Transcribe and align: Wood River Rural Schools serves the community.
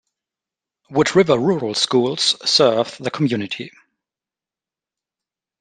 Wood 0.89 1.15
River 1.15 1.37
Rural 1.37 1.75
Schools 1.75 2.35
serves 2.49 2.97
the 2.97 3.11
community. 3.11 3.71